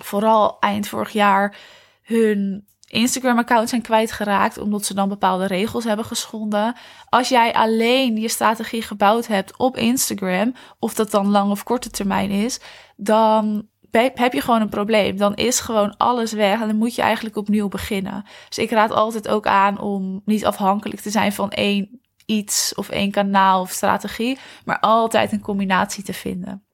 vooral 0.03 0.57
eind 0.61 0.89
vorig 0.89 1.11
jaar, 1.11 1.57
hun 2.03 2.67
Instagram-account 2.95 3.69
zijn 3.69 3.83
kwijtgeraakt 3.83 4.59
omdat 4.59 4.85
ze 4.85 4.95
dan 4.95 5.09
bepaalde 5.09 5.47
regels 5.47 5.85
hebben 5.85 6.05
geschonden. 6.05 6.75
Als 7.09 7.29
jij 7.29 7.53
alleen 7.53 8.17
je 8.17 8.29
strategie 8.29 8.83
gebouwd 8.83 9.27
hebt 9.27 9.57
op 9.57 9.77
Instagram, 9.77 10.55
of 10.79 10.95
dat 10.95 11.11
dan 11.11 11.31
lang 11.31 11.51
of 11.51 11.63
korte 11.63 11.91
termijn 11.91 12.31
is, 12.31 12.61
dan 12.97 13.69
heb 14.15 14.33
je 14.33 14.41
gewoon 14.41 14.61
een 14.61 14.69
probleem. 14.69 15.17
Dan 15.17 15.35
is 15.35 15.61
gewoon 15.61 15.97
alles 15.97 16.33
weg 16.33 16.61
en 16.61 16.67
dan 16.67 16.77
moet 16.77 16.95
je 16.95 17.03
eigenlijk 17.03 17.37
opnieuw 17.37 17.69
beginnen. 17.69 18.25
Dus 18.49 18.59
ik 18.59 18.71
raad 18.71 18.91
altijd 18.91 19.29
ook 19.29 19.47
aan 19.47 19.79
om 19.79 20.23
niet 20.25 20.45
afhankelijk 20.45 21.01
te 21.01 21.11
zijn 21.11 21.33
van 21.33 21.51
één 21.51 22.01
iets 22.27 22.75
of 22.75 22.89
één 22.89 23.11
kanaal 23.11 23.61
of 23.61 23.71
strategie, 23.71 24.39
maar 24.65 24.81
altijd 24.81 25.33
een 25.33 25.41
combinatie 25.41 26.05
te 26.05 26.13
vinden. 26.13 26.65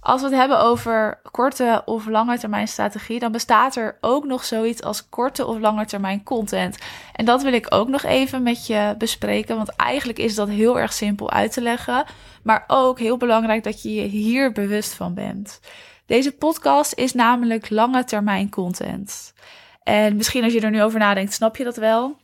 Als 0.00 0.20
we 0.20 0.26
het 0.26 0.36
hebben 0.36 0.60
over 0.60 1.20
korte 1.30 1.82
of 1.84 2.06
lange 2.06 2.38
termijn 2.38 2.68
strategie, 2.68 3.18
dan 3.18 3.32
bestaat 3.32 3.76
er 3.76 3.98
ook 4.00 4.24
nog 4.24 4.44
zoiets 4.44 4.82
als 4.82 5.08
korte 5.08 5.46
of 5.46 5.58
lange 5.58 5.84
termijn 5.84 6.22
content. 6.22 6.78
En 7.14 7.24
dat 7.24 7.42
wil 7.42 7.52
ik 7.52 7.66
ook 7.68 7.88
nog 7.88 8.02
even 8.02 8.42
met 8.42 8.66
je 8.66 8.94
bespreken, 8.98 9.56
want 9.56 9.76
eigenlijk 9.76 10.18
is 10.18 10.34
dat 10.34 10.48
heel 10.48 10.78
erg 10.78 10.92
simpel 10.92 11.30
uit 11.30 11.52
te 11.52 11.60
leggen, 11.60 12.04
maar 12.42 12.64
ook 12.66 12.98
heel 12.98 13.16
belangrijk 13.16 13.64
dat 13.64 13.82
je 13.82 13.94
je 13.94 14.02
hier 14.02 14.52
bewust 14.52 14.94
van 14.94 15.14
bent. 15.14 15.60
Deze 16.06 16.32
podcast 16.32 16.92
is 16.94 17.12
namelijk 17.12 17.70
lange 17.70 18.04
termijn 18.04 18.50
content. 18.50 19.34
En 19.82 20.16
misschien 20.16 20.44
als 20.44 20.52
je 20.52 20.60
er 20.60 20.70
nu 20.70 20.82
over 20.82 20.98
nadenkt, 20.98 21.32
snap 21.32 21.56
je 21.56 21.64
dat 21.64 21.76
wel. 21.76 22.16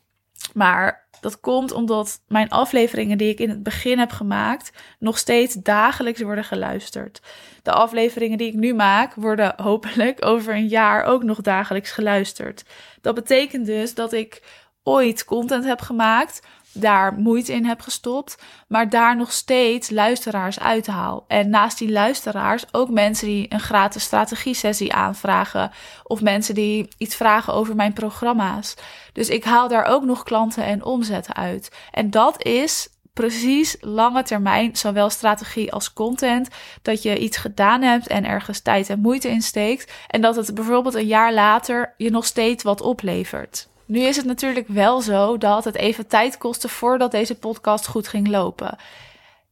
Maar 0.53 1.04
dat 1.25 1.41
komt 1.41 1.73
omdat 1.73 2.21
mijn 2.29 2.49
afleveringen 2.49 3.19
die 3.19 3.29
ik 3.29 3.39
in 3.39 3.49
het 3.49 3.63
begin 3.63 3.99
heb 3.99 4.11
gemaakt, 4.11 4.73
nog 4.99 5.19
steeds 5.19 5.55
dagelijks 5.55 6.21
worden 6.21 6.45
geluisterd. 6.45 7.21
De 7.63 7.73
afleveringen 7.73 8.39
die 8.39 8.49
ik 8.49 8.55
nu 8.55 8.75
maak, 8.75 9.15
worden 9.15 9.55
hopelijk 9.63 10.25
over 10.25 10.55
een 10.55 10.69
jaar 10.69 11.05
ook 11.05 11.23
nog 11.23 11.41
dagelijks 11.41 11.91
geluisterd. 11.91 12.65
Dat 13.01 13.15
betekent 13.15 13.67
dus 13.67 13.95
dat 13.95 14.13
ik 14.13 14.43
ooit 14.83 15.25
content 15.25 15.65
heb 15.65 15.81
gemaakt 15.81 16.43
daar 16.75 17.13
moeite 17.13 17.53
in 17.53 17.65
heb 17.65 17.81
gestopt, 17.81 18.43
maar 18.69 18.89
daar 18.89 19.17
nog 19.17 19.33
steeds 19.33 19.91
luisteraars 19.91 20.61
uithaal. 20.61 21.25
En 21.29 21.51
naast 21.51 21.79
die 21.79 21.93
luisteraars 21.93 22.65
ook 22.73 22.91
mensen 22.91 23.27
die 23.27 23.47
een 23.49 23.61
gratis 23.61 24.03
strategie-sessie 24.03 24.93
aanvragen 24.93 25.71
of 26.03 26.21
mensen 26.21 26.55
die 26.55 26.89
iets 26.99 27.17
vragen 27.17 27.55
over 27.55 27.75
mijn 27.75 27.93
programma's. 27.93 28.75
Dus 29.13 29.29
ik 29.29 29.45
haal 29.45 29.69
daar 29.69 29.85
ook 29.85 30.05
nog 30.05 30.23
klanten 30.23 30.65
en 30.65 30.85
omzetten 30.85 31.35
uit. 31.35 31.71
En 31.91 32.11
dat 32.11 32.45
is 32.45 32.89
precies 33.15 33.77
lange 33.81 34.23
termijn, 34.23 34.77
zowel 34.77 35.11
strategie 35.11 35.73
als 35.73 35.93
content, 35.93 36.49
dat 36.83 37.03
je 37.03 37.19
iets 37.19 37.37
gedaan 37.37 37.83
hebt 37.83 38.07
en 38.07 38.25
ergens 38.25 38.61
tijd 38.61 38.89
en 38.91 39.01
moeite 39.01 39.29
in 39.29 39.43
steekt 39.43 39.93
en 40.09 40.21
dat 40.21 40.37
het 40.37 40.55
bijvoorbeeld 40.55 40.95
een 40.95 41.07
jaar 41.07 41.33
later 41.33 41.95
je 41.97 42.11
nog 42.11 42.27
steeds 42.27 42.63
wat 42.63 42.81
oplevert. 42.81 43.69
Nu 43.95 44.01
is 44.01 44.17
het 44.17 44.25
natuurlijk 44.25 44.69
wel 44.69 45.01
zo 45.01 45.39
dat 45.39 45.65
het 45.65 45.75
even 45.75 46.07
tijd 46.07 46.39
kostte 46.39 46.69
voordat 46.69 47.11
deze 47.11 47.35
podcast 47.35 47.87
goed 47.87 48.09
ging 48.09 48.29
lopen. 48.29 48.77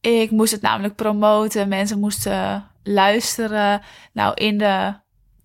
Ik 0.01 0.31
moest 0.31 0.51
het 0.51 0.61
namelijk 0.61 0.95
promoten, 0.95 1.67
mensen 1.67 1.99
moesten 1.99 2.67
luisteren. 2.83 3.81
Nou, 4.13 4.33
in 4.33 4.57
de 4.57 4.93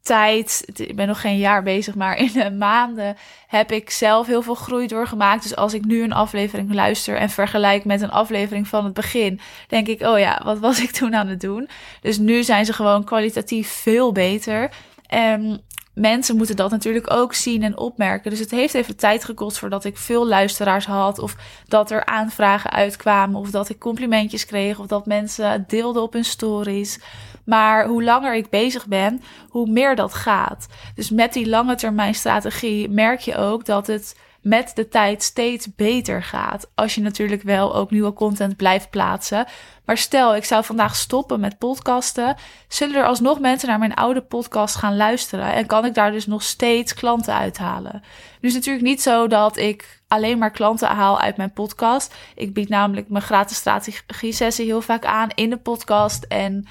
tijd, 0.02 0.64
ik 0.74 0.96
ben 0.96 1.06
nog 1.06 1.20
geen 1.20 1.38
jaar 1.38 1.62
bezig, 1.62 1.94
maar 1.94 2.16
in 2.16 2.30
de 2.32 2.50
maanden 2.50 3.16
heb 3.46 3.72
ik 3.72 3.90
zelf 3.90 4.26
heel 4.26 4.42
veel 4.42 4.54
groei 4.54 4.86
doorgemaakt. 4.86 5.42
Dus 5.42 5.56
als 5.56 5.74
ik 5.74 5.84
nu 5.84 6.02
een 6.02 6.12
aflevering 6.12 6.74
luister 6.74 7.16
en 7.16 7.30
vergelijk 7.30 7.84
met 7.84 8.02
een 8.02 8.10
aflevering 8.10 8.68
van 8.68 8.84
het 8.84 8.94
begin, 8.94 9.40
denk 9.68 9.86
ik, 9.86 10.00
oh 10.00 10.18
ja, 10.18 10.40
wat 10.44 10.58
was 10.58 10.80
ik 10.80 10.90
toen 10.90 11.14
aan 11.14 11.28
het 11.28 11.40
doen? 11.40 11.68
Dus 12.00 12.18
nu 12.18 12.42
zijn 12.42 12.64
ze 12.64 12.72
gewoon 12.72 13.04
kwalitatief 13.04 13.68
veel 13.68 14.12
beter. 14.12 14.70
En 15.06 15.62
mensen 16.00 16.36
moeten 16.36 16.56
dat 16.56 16.70
natuurlijk 16.70 17.10
ook 17.10 17.34
zien 17.34 17.62
en 17.62 17.78
opmerken. 17.78 18.30
Dus 18.30 18.40
het 18.40 18.50
heeft 18.50 18.74
even 18.74 18.96
tijd 18.96 19.24
gekost 19.24 19.58
voordat 19.58 19.84
ik 19.84 19.96
veel 19.96 20.26
luisteraars 20.26 20.86
had. 20.86 21.18
Of 21.18 21.36
dat 21.68 21.90
er 21.90 22.04
aanvragen 22.04 22.70
uitkwamen. 22.70 23.40
Of 23.40 23.50
dat 23.50 23.68
ik 23.68 23.78
complimentjes 23.78 24.46
kreeg. 24.46 24.78
Of 24.78 24.86
dat 24.86 25.06
mensen 25.06 25.64
deelden 25.68 26.02
op 26.02 26.12
hun 26.12 26.24
stories. 26.24 27.00
Maar 27.44 27.86
hoe 27.86 28.02
langer 28.02 28.34
ik 28.34 28.50
bezig 28.50 28.86
ben, 28.86 29.22
hoe 29.48 29.70
meer 29.70 29.96
dat 29.96 30.14
gaat. 30.14 30.66
Dus 30.94 31.10
met 31.10 31.32
die 31.32 31.48
lange 31.48 31.74
termijn 31.74 32.14
strategie 32.14 32.88
merk 32.88 33.20
je 33.20 33.36
ook 33.36 33.64
dat 33.64 33.86
het 33.86 34.16
met 34.48 34.72
de 34.74 34.88
tijd 34.88 35.22
steeds 35.22 35.74
beter 35.74 36.22
gaat. 36.22 36.70
Als 36.74 36.94
je 36.94 37.00
natuurlijk 37.00 37.42
wel 37.42 37.74
ook 37.74 37.90
nieuwe 37.90 38.12
content 38.12 38.56
blijft 38.56 38.90
plaatsen. 38.90 39.46
Maar 39.84 39.98
stel, 39.98 40.36
ik 40.36 40.44
zou 40.44 40.64
vandaag 40.64 40.96
stoppen 40.96 41.40
met 41.40 41.58
podcasten. 41.58 42.36
Zullen 42.68 42.96
er 42.96 43.06
alsnog 43.06 43.40
mensen 43.40 43.68
naar 43.68 43.78
mijn 43.78 43.94
oude 43.94 44.22
podcast 44.22 44.76
gaan 44.76 44.96
luisteren? 44.96 45.52
En 45.52 45.66
kan 45.66 45.84
ik 45.84 45.94
daar 45.94 46.12
dus 46.12 46.26
nog 46.26 46.42
steeds 46.42 46.94
klanten 46.94 47.34
uithalen? 47.34 48.02
Nu 48.40 48.48
is 48.48 48.54
natuurlijk 48.54 48.84
niet 48.84 49.02
zo 49.02 49.26
dat 49.26 49.56
ik 49.56 50.00
alleen 50.08 50.38
maar 50.38 50.50
klanten 50.50 50.88
haal 50.88 51.20
uit 51.20 51.36
mijn 51.36 51.52
podcast. 51.52 52.14
Ik 52.34 52.54
bied 52.54 52.68
namelijk 52.68 53.08
mijn 53.08 53.24
gratis 53.24 53.56
strategie-sessie 53.56 54.66
heel 54.66 54.82
vaak 54.82 55.04
aan 55.04 55.28
in 55.34 55.50
de 55.50 55.58
podcast. 55.58 56.24
En 56.24 56.66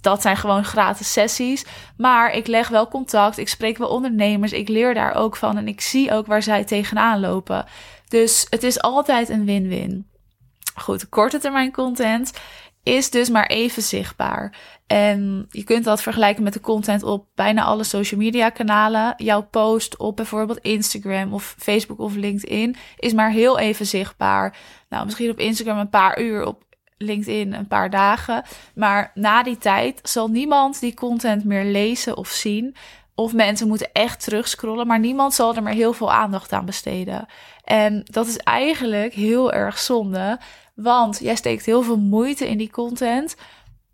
dat 0.00 0.22
zijn 0.22 0.36
gewoon 0.36 0.64
gratis 0.64 1.12
sessies. 1.12 1.64
Maar 1.96 2.32
ik 2.32 2.46
leg 2.46 2.68
wel 2.68 2.88
contact. 2.88 3.38
Ik 3.38 3.48
spreek 3.48 3.78
wel 3.78 3.88
ondernemers. 3.88 4.52
Ik 4.52 4.68
leer 4.68 4.94
daar 4.94 5.14
ook 5.14 5.36
van. 5.36 5.56
En 5.56 5.68
ik 5.68 5.80
zie 5.80 6.12
ook 6.12 6.26
waar 6.26 6.42
zij 6.42 6.64
tegenaan 6.64 7.20
lopen. 7.20 7.64
Dus 8.08 8.46
het 8.50 8.62
is 8.62 8.80
altijd 8.80 9.28
een 9.28 9.44
win-win. 9.44 10.06
Goed, 10.74 11.08
korte 11.08 11.38
termijn 11.38 11.72
content 11.72 12.32
is 12.82 13.10
dus 13.10 13.28
maar 13.28 13.46
even 13.46 13.82
zichtbaar. 13.82 14.56
En 14.86 15.46
je 15.50 15.64
kunt 15.64 15.84
dat 15.84 16.02
vergelijken 16.02 16.42
met 16.42 16.52
de 16.52 16.60
content 16.60 17.02
op 17.02 17.26
bijna 17.34 17.64
alle 17.64 17.84
social 17.84 18.20
media 18.20 18.50
kanalen. 18.50 19.14
Jouw 19.16 19.42
post 19.42 19.96
op 19.96 20.16
bijvoorbeeld 20.16 20.58
Instagram 20.58 21.32
of 21.32 21.54
Facebook 21.58 21.98
of 21.98 22.14
LinkedIn 22.14 22.76
is 22.98 23.12
maar 23.12 23.30
heel 23.30 23.58
even 23.58 23.86
zichtbaar. 23.86 24.56
Nou, 24.88 25.04
misschien 25.04 25.30
op 25.30 25.38
Instagram 25.38 25.78
een 25.78 25.90
paar 25.90 26.20
uur, 26.20 26.46
op 26.46 26.62
LinkedIn 26.98 27.54
een 27.54 27.66
paar 27.66 27.90
dagen. 27.90 28.42
Maar 28.74 29.10
na 29.14 29.42
die 29.42 29.58
tijd 29.58 30.00
zal 30.02 30.28
niemand 30.28 30.80
die 30.80 30.94
content 30.94 31.44
meer 31.44 31.64
lezen 31.64 32.16
of 32.16 32.28
zien. 32.28 32.76
Of 33.14 33.32
mensen 33.32 33.68
moeten 33.68 33.92
echt 33.92 34.24
terugscrollen, 34.24 34.86
maar 34.86 34.98
niemand 34.98 35.34
zal 35.34 35.54
er 35.54 35.62
meer 35.62 35.74
heel 35.74 35.92
veel 35.92 36.12
aandacht 36.12 36.52
aan 36.52 36.64
besteden. 36.64 37.26
En 37.64 38.02
dat 38.04 38.26
is 38.26 38.36
eigenlijk 38.36 39.14
heel 39.14 39.52
erg 39.52 39.78
zonde, 39.78 40.38
want 40.74 41.18
jij 41.22 41.34
steekt 41.34 41.66
heel 41.66 41.82
veel 41.82 41.98
moeite 41.98 42.48
in 42.48 42.58
die 42.58 42.70
content, 42.70 43.36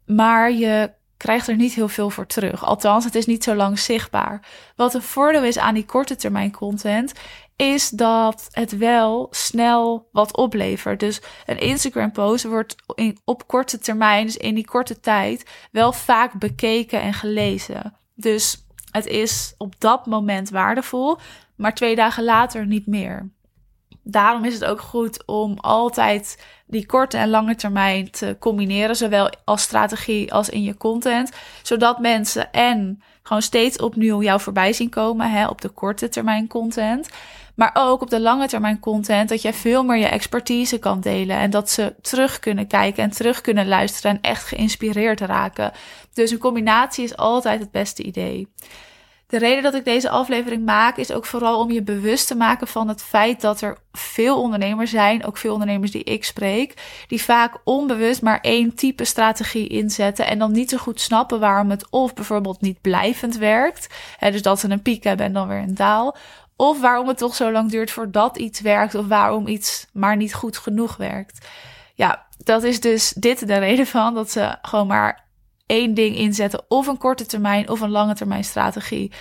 maar 0.06 0.52
je 0.52 0.90
krijgt 1.16 1.48
er 1.48 1.56
niet 1.56 1.74
heel 1.74 1.88
veel 1.88 2.10
voor 2.10 2.26
terug. 2.26 2.64
Althans, 2.64 3.04
het 3.04 3.14
is 3.14 3.26
niet 3.26 3.44
zo 3.44 3.54
lang 3.54 3.78
zichtbaar. 3.78 4.40
Wat 4.76 4.94
een 4.94 5.02
voordeel 5.02 5.44
is 5.44 5.58
aan 5.58 5.74
die 5.74 5.84
korte 5.84 6.16
termijn 6.16 6.52
content, 6.52 7.12
is 7.56 7.88
dat 7.88 8.48
het 8.50 8.76
wel 8.76 9.28
snel 9.30 10.08
wat 10.12 10.36
oplevert. 10.36 11.00
Dus 11.00 11.20
een 11.46 11.58
Instagram 11.58 12.12
post 12.12 12.44
wordt 12.44 12.76
in, 12.94 13.18
op 13.24 13.46
korte 13.46 13.78
termijn, 13.78 14.26
dus 14.26 14.36
in 14.36 14.54
die 14.54 14.66
korte 14.66 15.00
tijd, 15.00 15.50
wel 15.72 15.92
vaak 15.92 16.38
bekeken 16.38 17.00
en 17.00 17.14
gelezen. 17.14 17.96
Dus 18.14 18.66
het 18.90 19.06
is 19.06 19.54
op 19.58 19.80
dat 19.80 20.06
moment 20.06 20.50
waardevol, 20.50 21.18
maar 21.56 21.74
twee 21.74 21.94
dagen 21.94 22.24
later 22.24 22.66
niet 22.66 22.86
meer. 22.86 23.32
Daarom 24.02 24.44
is 24.44 24.54
het 24.54 24.64
ook 24.64 24.80
goed 24.80 25.26
om 25.26 25.58
altijd 25.58 26.44
die 26.66 26.86
korte 26.86 27.16
en 27.16 27.28
lange 27.28 27.54
termijn 27.54 28.10
te 28.10 28.36
combineren, 28.38 28.96
zowel 28.96 29.30
als 29.44 29.62
strategie 29.62 30.32
als 30.32 30.48
in 30.48 30.62
je 30.62 30.76
content, 30.76 31.32
zodat 31.62 31.98
mensen 31.98 32.52
en 32.52 33.02
gewoon 33.22 33.42
steeds 33.42 33.78
opnieuw 33.78 34.22
jou 34.22 34.40
voorbij 34.40 34.72
zien 34.72 34.90
komen 34.90 35.30
hè, 35.30 35.46
op 35.46 35.60
de 35.60 35.68
korte 35.68 36.08
termijn 36.08 36.46
content. 36.46 37.08
Maar 37.54 37.70
ook 37.74 38.02
op 38.02 38.10
de 38.10 38.20
lange 38.20 38.48
termijn 38.48 38.78
content, 38.78 39.28
dat 39.28 39.42
jij 39.42 39.52
veel 39.52 39.84
meer 39.84 39.96
je 39.96 40.06
expertise 40.06 40.78
kan 40.78 41.00
delen. 41.00 41.36
En 41.36 41.50
dat 41.50 41.70
ze 41.70 41.94
terug 42.00 42.38
kunnen 42.38 42.66
kijken 42.66 43.02
en 43.02 43.10
terug 43.10 43.40
kunnen 43.40 43.68
luisteren 43.68 44.10
en 44.10 44.20
echt 44.20 44.44
geïnspireerd 44.44 45.20
raken. 45.20 45.72
Dus 46.12 46.30
een 46.30 46.38
combinatie 46.38 47.04
is 47.04 47.16
altijd 47.16 47.60
het 47.60 47.70
beste 47.70 48.02
idee. 48.02 48.48
De 49.26 49.38
reden 49.38 49.62
dat 49.62 49.74
ik 49.74 49.84
deze 49.84 50.08
aflevering 50.08 50.64
maak 50.64 50.96
is 50.96 51.12
ook 51.12 51.26
vooral 51.26 51.58
om 51.58 51.70
je 51.70 51.82
bewust 51.82 52.26
te 52.26 52.34
maken 52.34 52.66
van 52.66 52.88
het 52.88 53.02
feit 53.02 53.40
dat 53.40 53.60
er 53.60 53.78
veel 53.92 54.40
ondernemers 54.40 54.90
zijn, 54.90 55.24
ook 55.24 55.36
veel 55.36 55.52
ondernemers 55.52 55.90
die 55.90 56.04
ik 56.04 56.24
spreek, 56.24 56.74
die 57.08 57.22
vaak 57.22 57.56
onbewust 57.64 58.22
maar 58.22 58.40
één 58.40 58.74
type 58.74 59.04
strategie 59.04 59.68
inzetten 59.68 60.26
en 60.26 60.38
dan 60.38 60.52
niet 60.52 60.70
zo 60.70 60.76
goed 60.76 61.00
snappen 61.00 61.40
waarom 61.40 61.70
het 61.70 61.90
of 61.90 62.14
bijvoorbeeld 62.14 62.60
niet 62.60 62.80
blijvend 62.80 63.36
werkt, 63.36 63.94
hè, 64.18 64.30
dus 64.30 64.42
dat 64.42 64.60
ze 64.60 64.70
een 64.70 64.82
piek 64.82 65.04
hebben 65.04 65.26
en 65.26 65.32
dan 65.32 65.48
weer 65.48 65.58
een 65.58 65.74
daal, 65.74 66.16
of 66.56 66.80
waarom 66.80 67.08
het 67.08 67.18
toch 67.18 67.34
zo 67.34 67.52
lang 67.52 67.70
duurt 67.70 67.90
voordat 67.90 68.36
iets 68.36 68.60
werkt. 68.60 68.94
Of 68.94 69.06
waarom 69.06 69.46
iets 69.46 69.86
maar 69.92 70.16
niet 70.16 70.34
goed 70.34 70.58
genoeg 70.58 70.96
werkt. 70.96 71.48
Ja, 71.94 72.26
dat 72.38 72.62
is 72.62 72.80
dus 72.80 73.10
dit 73.10 73.46
de 73.46 73.58
reden 73.58 73.86
van. 73.86 74.14
Dat 74.14 74.30
ze 74.30 74.56
gewoon 74.62 74.86
maar 74.86 75.24
één 75.66 75.94
ding 75.94 76.16
inzetten. 76.16 76.64
Of 76.68 76.86
een 76.86 76.98
korte 76.98 77.26
termijn 77.26 77.68
of 77.68 77.80
een 77.80 77.90
lange 77.90 78.14
termijn 78.14 78.44
strategie. 78.44 79.12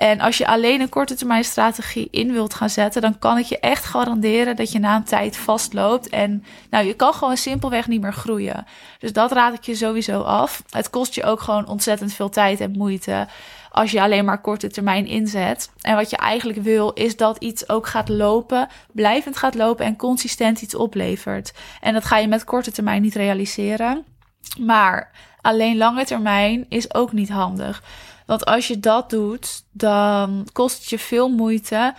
En 0.00 0.20
als 0.20 0.38
je 0.38 0.46
alleen 0.46 0.80
een 0.80 0.88
korte 0.88 1.14
termijn 1.14 1.44
strategie 1.44 2.08
in 2.10 2.32
wilt 2.32 2.54
gaan 2.54 2.70
zetten, 2.70 3.02
dan 3.02 3.18
kan 3.18 3.38
ik 3.38 3.44
je 3.44 3.58
echt 3.58 3.84
garanderen 3.84 4.56
dat 4.56 4.72
je 4.72 4.78
na 4.78 4.96
een 4.96 5.04
tijd 5.04 5.36
vastloopt. 5.36 6.08
En 6.08 6.44
nou, 6.70 6.86
je 6.86 6.94
kan 6.94 7.14
gewoon 7.14 7.36
simpelweg 7.36 7.88
niet 7.88 8.00
meer 8.00 8.12
groeien. 8.12 8.66
Dus 8.98 9.12
dat 9.12 9.32
raad 9.32 9.54
ik 9.54 9.64
je 9.64 9.74
sowieso 9.74 10.20
af. 10.20 10.62
Het 10.70 10.90
kost 10.90 11.14
je 11.14 11.24
ook 11.24 11.40
gewoon 11.40 11.68
ontzettend 11.68 12.12
veel 12.12 12.28
tijd 12.28 12.60
en 12.60 12.70
moeite 12.70 13.28
als 13.70 13.90
je 13.90 14.00
alleen 14.00 14.24
maar 14.24 14.40
korte 14.40 14.68
termijn 14.68 15.06
inzet. 15.06 15.70
En 15.80 15.96
wat 15.96 16.10
je 16.10 16.16
eigenlijk 16.16 16.62
wil, 16.62 16.92
is 16.92 17.16
dat 17.16 17.36
iets 17.38 17.68
ook 17.68 17.86
gaat 17.86 18.08
lopen, 18.08 18.68
blijvend 18.92 19.36
gaat 19.36 19.54
lopen 19.54 19.84
en 19.84 19.96
consistent 19.96 20.62
iets 20.62 20.74
oplevert. 20.74 21.52
En 21.80 21.94
dat 21.94 22.04
ga 22.04 22.16
je 22.16 22.28
met 22.28 22.44
korte 22.44 22.72
termijn 22.72 23.02
niet 23.02 23.14
realiseren. 23.14 24.04
Maar 24.58 25.10
alleen 25.40 25.76
lange 25.76 26.04
termijn 26.04 26.66
is 26.68 26.94
ook 26.94 27.12
niet 27.12 27.28
handig. 27.28 27.82
Want 28.26 28.44
als 28.44 28.68
je 28.68 28.80
dat 28.80 29.10
doet, 29.10 29.64
dan 29.72 30.48
kost 30.52 30.78
het 30.78 30.88
je 30.88 30.98
veel 30.98 31.28
moeite 31.28 31.94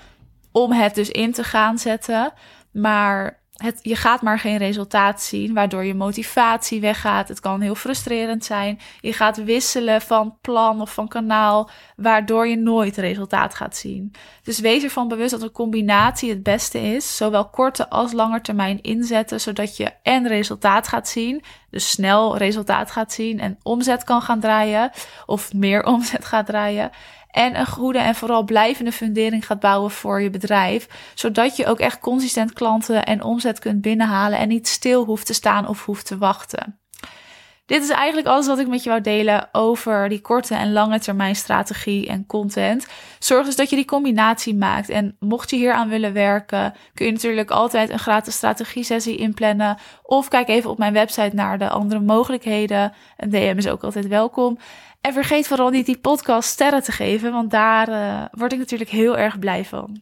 om 0.52 0.72
het 0.72 0.96
dus 0.96 1.10
in 1.10 1.32
te 1.32 1.44
gaan 1.44 1.78
zetten. 1.78 2.34
Maar 2.72 3.41
je 3.82 3.96
gaat 3.96 4.22
maar 4.22 4.40
geen 4.40 4.58
resultaat 4.58 5.22
zien, 5.22 5.54
waardoor 5.54 5.84
je 5.84 5.94
motivatie 5.94 6.82
weggaat. 6.82 7.28
Het 7.28 7.40
kan 7.40 7.62
heel 7.62 7.76
frustrerend 7.76 8.46
zijn. 8.46 8.80
Je 9.02 9.14
gaat 9.14 9.44
wisselen 9.44 10.02
van 10.02 10.38
plan 10.42 10.82
of 10.82 10.94
van 10.94 11.08
kanaal, 11.08 11.70
waardoor 11.96 12.48
je 12.48 12.58
nooit 12.58 12.98
resultaat 12.98 13.56
gaat 13.56 13.76
zien. 13.76 14.14
Dus 14.44 14.60
wees 14.60 14.84
ervan 14.84 15.08
bewust 15.08 15.32
dat 15.32 15.42
een 15.42 15.52
combinatie 15.52 16.30
het 16.30 16.44
beste 16.44 16.80
is. 16.80 17.18
Zowel 17.18 17.50
korte 17.50 17.90
als 17.90 18.12
lange 18.12 18.42
termijn 18.42 18.82
inzetten, 18.82 19.42
zodat 19.42 19.78
je 19.78 19.92
en 20.04 20.28
resultaat 20.28 20.88
gaat 20.88 21.08
zien, 21.08 21.44
dus 21.70 21.90
snel 21.90 22.38
resultaat 22.38 22.92
gaat 22.92 23.12
zien 23.14 23.40
en 23.40 23.58
omzet 23.64 24.04
kan 24.04 24.22
gaan 24.22 24.40
draaien, 24.40 24.92
of 25.26 25.54
meer 25.54 25.86
omzet 25.94 26.26
gaat 26.26 26.46
draaien 26.46 26.92
en 27.32 27.60
een 27.60 27.68
goede 27.68 28.00
en 28.00 28.16
vooral 28.16 28.44
blijvende 28.44 28.92
fundering 28.92 29.46
gaat 29.46 29.60
bouwen 29.60 29.92
voor 29.92 30.22
je 30.22 30.30
bedrijf, 30.30 31.12
zodat 31.16 31.56
je 31.56 31.66
ook 31.66 31.80
echt 31.80 32.00
consistent 32.00 32.54
klanten 32.54 33.06
en 33.06 33.24
omzet 33.24 33.60
kunt 33.60 33.82
binnenhalen 33.82 34.40
en 34.40 34.48
niet 34.48 34.68
stil 34.68 35.06
hoeft 35.06 35.26
te 35.26 35.34
staan 35.34 35.68
of 35.68 35.86
hoeft 35.86 36.06
te 36.06 36.18
wachten. 36.18 36.81
Dit 37.66 37.84
is 37.84 37.90
eigenlijk 37.90 38.28
alles 38.28 38.48
wat 38.48 38.60
ik 38.60 38.68
met 38.68 38.84
je 38.84 38.90
wou 38.90 39.02
delen 39.02 39.50
over 39.52 40.10
die 40.10 40.22
korte 40.22 40.56
en 40.56 40.72
lange 40.72 41.00
termijn 41.00 41.36
strategie 41.36 42.08
en 42.08 42.26
content. 42.26 42.88
Zorg 43.20 43.46
dus 43.46 43.56
dat 43.56 43.70
je 43.70 43.76
die 43.76 43.86
combinatie 43.86 44.56
maakt. 44.56 44.90
En 44.90 45.16
mocht 45.20 45.50
je 45.50 45.56
hier 45.56 45.74
aan 45.74 45.90
willen 45.90 46.14
werken, 46.14 46.74
kun 46.94 47.06
je 47.06 47.12
natuurlijk 47.12 47.50
altijd 47.50 47.90
een 47.90 48.00
gratis 48.00 48.36
strategie 48.36 48.84
sessie 48.84 49.18
inplannen. 49.18 49.78
Of 50.04 50.28
kijk 50.28 50.48
even 50.48 50.70
op 50.70 50.78
mijn 50.78 50.94
website 50.94 51.36
naar 51.36 51.58
de 51.58 51.70
andere 51.70 52.02
mogelijkheden. 52.02 52.94
Een 53.18 53.30
DM 53.30 53.56
is 53.58 53.68
ook 53.68 53.84
altijd 53.84 54.08
welkom. 54.08 54.58
En 55.02 55.14
vergeet 55.14 55.48
vooral 55.48 55.70
niet 55.70 55.86
die 55.86 56.00
podcast 56.00 56.50
sterren 56.50 56.84
te 56.84 56.92
geven, 56.92 57.32
want 57.32 57.52
daar 57.52 57.90
uh, 57.90 58.26
word 58.32 58.52
ik 58.54 58.60
natuurlijk 58.60 58.90
heel 58.90 59.18
erg 59.18 59.40
blij 59.40 59.66
van. 59.66 60.02